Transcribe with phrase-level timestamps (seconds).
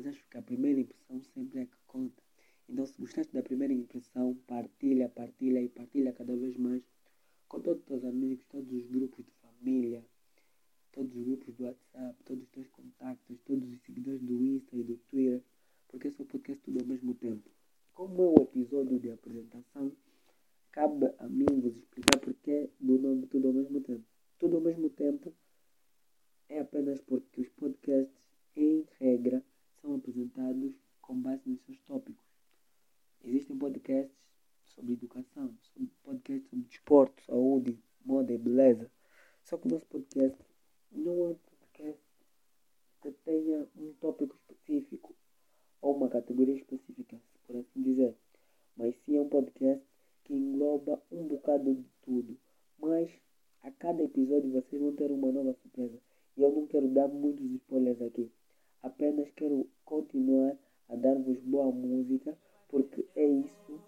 [0.00, 2.22] mas acho que a primeira impressão sempre é que conta.
[2.66, 6.82] Então, se gostaste da primeira impressão, partilha, partilha e partilha cada vez mais
[7.48, 10.02] com todos os teus amigos, todos os grupos de família,
[10.92, 14.82] todos os grupos do WhatsApp, todos os teus contactos, todos os seguidores do Insta e
[14.82, 15.42] do Twitter,
[15.88, 17.50] porque esse é o podcast tudo ao mesmo tempo.
[17.92, 19.92] Como é o episódio de apresentação,
[20.72, 24.04] cabe a mim vos explicar porque do nome tudo ao mesmo tempo.
[24.38, 25.34] Tudo ao mesmo tempo
[26.48, 28.16] é apenas porque os podcasts,
[28.56, 29.44] em regra,
[29.80, 32.24] são apresentados com base nos seus tópicos.
[33.24, 34.16] Existem podcasts
[34.66, 35.54] sobre educação,
[36.02, 38.90] podcasts sobre desporto, saúde, moda e beleza.
[39.44, 40.38] Só que o nosso podcast
[40.92, 42.00] não é um podcast
[43.02, 45.14] que tenha um tópico específico
[45.80, 48.14] ou uma categoria específica, por assim dizer.
[48.76, 49.84] Mas sim é um podcast
[50.24, 52.36] que engloba um bocado de tudo.
[52.78, 53.10] Mas
[53.62, 55.98] a cada episódio vocês vão ter uma nova surpresa.
[56.36, 58.30] E eu não quero dar muitos spoilers aqui.
[58.82, 60.56] Apenas quero continuar
[60.88, 62.36] a dar-vos boa música
[62.68, 63.78] porque é isso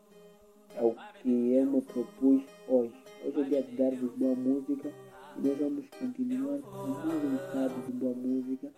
[0.76, 2.92] é o que eu me propus hoje.
[3.24, 4.92] Hoje dia de dar-vos boa música
[5.36, 8.70] e nós vamos continuar com mais um bocado de boa música.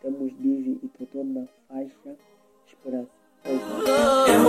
[0.00, 2.16] Temos Dizzy e Totó na faixa
[2.66, 3.10] Esperança.
[3.44, 4.42] Eu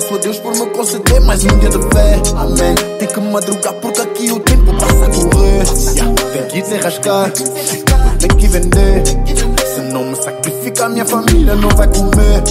[0.00, 2.74] Agradeço a Deus por me conceder mais um dia de fé, amém.
[2.98, 6.32] Tem que madrugar porque aqui o tempo passa a correr.
[6.32, 7.30] Tem que desenrascar,
[8.18, 9.02] tem que vender.
[9.74, 12.42] Se não me sacrificar, minha família não vai comer.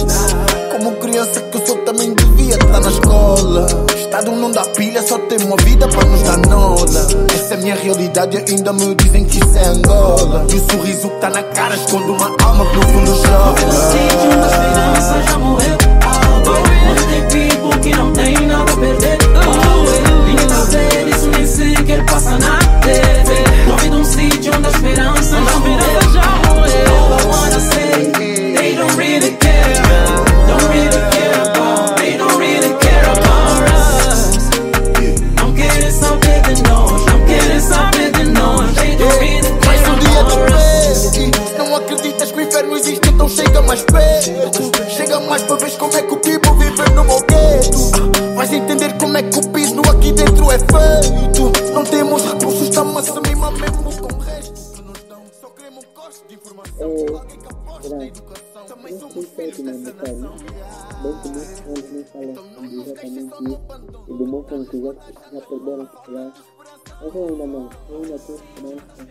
[0.70, 3.66] Como criança que eu sou, também devia estar na escola.
[3.96, 7.06] Estado não dá pilha, só tem uma vida para nos dar nola.
[7.34, 10.46] Essa é minha realidade, ainda me dizem que isso é Angola.
[10.48, 14.40] E o sorriso que tá na cara esconde uma alma que no fundo Pelo sítio
[14.40, 15.79] da esperança já morreu.
[50.00, 51.72] Aqui dentro é feito.
[51.74, 54.72] Não temos recursos, estamos a se mimar mesmo com o resto.
[54.74, 56.90] Que nos dão, só queremos gosto de informação.
[57.66, 58.64] Alguém na educação.
[58.66, 60.36] Também somos se é filhos dessa nação.
[61.02, 63.60] Bem que muitos anos não falam exatamente isso
[64.08, 64.92] e demonstram que já,
[65.32, 66.42] já perderam a esperança.
[67.02, 69.08] Mas eu ainda não, eu ainda tenho esperança.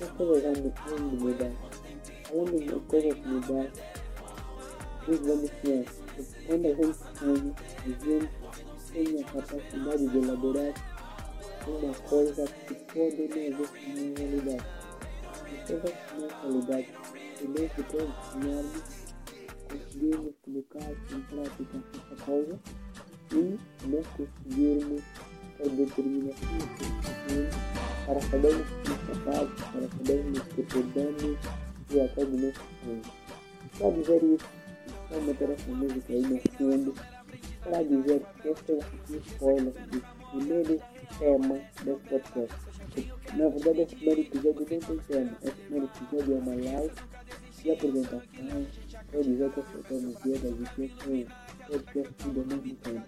[0.00, 1.52] As coisas vão de mudar.
[2.30, 3.72] Além de coisas mudar,
[5.06, 5.50] vamos.
[6.46, 8.28] Quando a gente sonha, a gente
[9.04, 10.74] tem a capacidade de elaborar
[11.68, 14.66] uma coisa que pode não haver como realidade.
[15.66, 16.88] Coisas que não realidade,
[17.40, 18.82] e nem que todos sonharmos,
[19.68, 22.60] conseguirmos colocar em prática essa coisa
[23.32, 25.02] e nós conseguirmos
[25.58, 26.48] ter determinação
[28.06, 31.22] para sabermos que capazes, para sabermos que podemos
[31.90, 33.02] ir atrás do nosso sonho.
[33.78, 34.46] Para dizer isso,
[35.10, 37.17] vou meter essa música aí no fundo
[37.62, 40.00] para dizer que esse é o spoiler do
[40.30, 40.80] primeiro
[41.18, 42.68] tema desse podcast.
[43.36, 45.38] Na verdade, esse primeiro episódio não tem tema.
[45.42, 46.94] Esse primeiro episódio é uma live
[47.62, 48.66] de apresentação.
[49.12, 52.46] Vou dizer que eu sou Tony Viegas e que esse é o podcast tudo ao
[52.46, 53.06] mesmo tempo.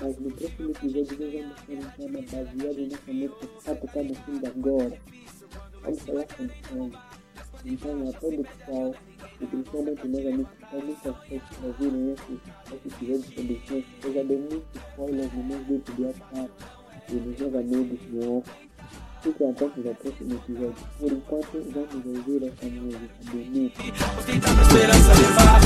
[0.00, 4.08] Mas no próximo episódio nós vamos ter um tema baseado nessa música que está tocando
[4.08, 5.00] no fim agora.
[5.82, 6.98] Vamos falar sobre sonhos.
[7.64, 8.94] Então, a todo o pessoal,
[9.40, 12.40] e principalmente meus amigos que estão muito satisfeitos por ouvirem esse,
[12.74, 16.50] esse sobre sonhos, eu já dei muitos spoilers no meu grupo de WhatsApp
[17.08, 18.50] e nos meus amigos no off.
[19.22, 20.74] Fiquem atentos ao próximo episódio.
[20.98, 23.82] Por enquanto, vamos ouvir essa música bonita.
[24.26, 25.57] Tentando esperança levar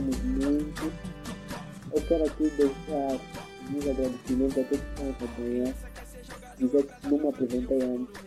[0.00, 0.92] descansarmos muito,
[1.92, 3.20] eu quero aqui deixar
[3.70, 5.74] meus agradecimentos a todos que estão a acompanhar.
[6.58, 8.24] Dizer que não me apresentei antes,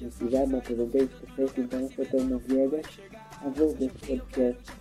[0.00, 2.86] mas já me apresentei de sucesso, então eu sou Telmo Viegas,
[3.42, 4.72] a voz desse podcast.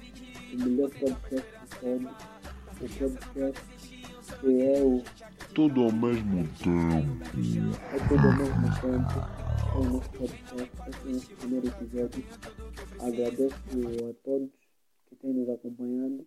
[0.54, 3.62] o melhor podcast de todos, o podcast
[4.40, 5.04] que é o
[5.54, 7.26] Tudo ao mesmo tempo.
[7.94, 9.40] É tudo ao mesmo tempo.
[9.60, 12.26] É o nosso podcast, esse é o nosso primeiro episódio.
[13.00, 13.56] Agradeço
[14.10, 14.59] a todos
[15.22, 16.26] têm nos acompanhado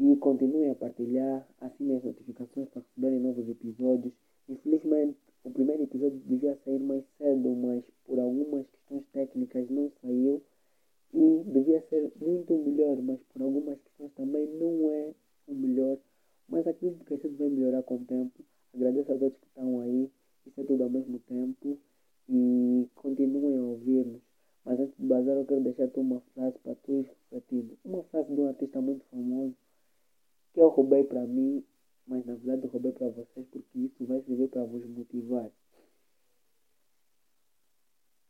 [0.00, 4.14] e continuem a partilhar, assinem as notificações para receberem novos episódios.
[4.48, 10.42] Infelizmente, o primeiro episódio devia sair mais cedo, mas por algumas questões técnicas não saiu
[11.12, 15.12] e devia ser muito melhor, mas por algumas questões também não é
[15.48, 15.98] o melhor.
[16.48, 18.42] Mas acredito que a gente vai melhorar com o tempo.
[18.74, 20.10] Agradeço a todos que estão aí,
[20.46, 21.78] isso é tudo ao mesmo tempo
[22.26, 24.22] e continuem a ouvir-nos.
[24.64, 27.76] Mas antes de bazar, eu quero deixar tu uma frase para tu ir refletindo.
[27.84, 29.54] Uma frase de um artista muito famoso
[30.52, 31.64] que eu roubei para mim,
[32.06, 35.50] mas na verdade roubei para vocês porque isso vai servir para vos motivar.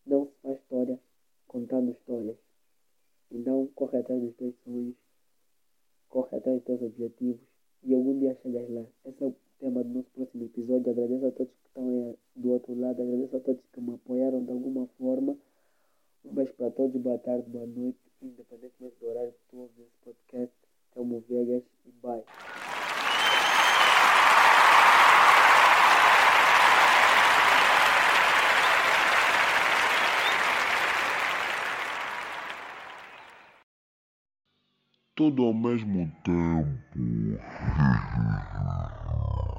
[0.07, 1.01] Não se faz história
[1.47, 2.37] contando histórias.
[3.31, 4.97] Então corre atrás dos teus sonhos,
[6.09, 7.41] corre atrás dos teus objetivos
[7.83, 8.85] e algum dia chegas lá.
[9.05, 10.91] Esse é o tema do nosso próximo episódio.
[10.91, 14.45] Agradeço a todos que estão aí do outro lado, agradeço a todos que me apoiaram
[14.45, 15.37] de alguma forma.
[16.25, 19.97] Um beijo para todos, boa tarde, boa noite, independentemente do horário que tu ouves esse
[20.05, 20.70] podcast.
[20.95, 22.23] Telmo Vegas e bye.
[35.15, 36.99] Tudo ao mesmo tempo.